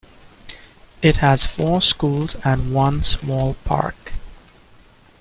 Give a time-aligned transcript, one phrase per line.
[1.03, 4.13] It has four schools and one small park.